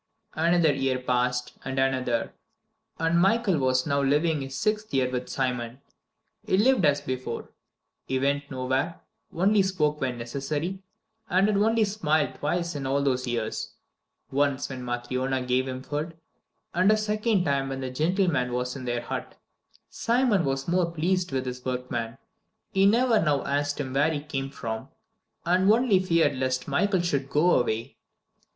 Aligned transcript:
VIII 0.35 0.45
Another 0.45 0.73
year 0.73 0.97
passed, 0.97 1.59
and 1.63 1.77
another, 1.77 2.33
and 2.97 3.19
Michael 3.21 3.59
was 3.59 3.85
now 3.85 4.01
living 4.01 4.41
his 4.41 4.57
sixth 4.57 4.91
year 4.95 5.07
with 5.11 5.29
Simon. 5.29 5.79
He 6.43 6.57
lived 6.57 6.83
as 6.85 7.01
before. 7.01 7.49
He 8.07 8.17
went 8.17 8.49
nowhere, 8.49 8.99
only 9.31 9.61
spoke 9.61 10.01
when 10.01 10.17
necessary, 10.17 10.81
and 11.29 11.47
had 11.47 11.55
only 11.57 11.83
smiled 11.83 12.33
twice 12.33 12.73
in 12.73 12.87
all 12.87 13.03
those 13.03 13.27
years 13.27 13.75
once 14.31 14.69
when 14.69 14.83
Matryona 14.83 15.45
gave 15.45 15.67
him 15.67 15.83
food, 15.83 16.17
and 16.73 16.91
a 16.91 16.97
second 16.97 17.43
time 17.45 17.69
when 17.69 17.81
the 17.81 17.91
gentleman 17.91 18.53
was 18.53 18.75
in 18.75 18.85
their 18.85 19.01
hut. 19.01 19.35
Simon 19.87 20.43
was 20.43 20.67
more 20.67 20.85
than 20.85 20.95
pleased 20.95 21.31
with 21.31 21.45
his 21.45 21.63
workman. 21.63 22.17
He 22.71 22.87
never 22.87 23.21
now 23.21 23.43
asked 23.45 23.79
him 23.79 23.93
where 23.93 24.09
he 24.11 24.21
came 24.21 24.49
from, 24.49 24.89
and 25.45 25.71
only 25.71 25.99
feared 25.99 26.37
lest 26.37 26.67
Michael 26.67 27.01
should 27.01 27.29
go 27.29 27.51
away. 27.59 27.97